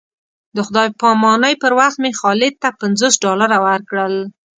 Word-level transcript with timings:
د 0.55 0.57
خدای 0.67 0.87
په 0.99 1.05
امانۍ 1.15 1.53
پر 1.63 1.71
وخت 1.79 1.97
مې 2.03 2.11
خالد 2.19 2.53
ته 2.61 2.69
پنځوس 2.79 3.13
ډالره 3.23 3.57
ورکړل. 3.67 4.13